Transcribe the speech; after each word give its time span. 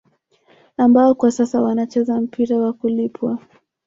Ambao 0.77 1.15
kwa 1.15 1.31
sasa 1.31 1.61
wanacheza 1.61 2.21
mpira 2.21 2.57
wa 2.57 2.73
kulipwa 2.73 3.39